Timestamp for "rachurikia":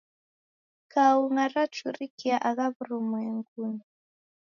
1.53-2.35